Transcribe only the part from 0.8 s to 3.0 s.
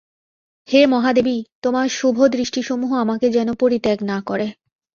মহাদেবী, তোমার শুভদৃষ্টিসমূহ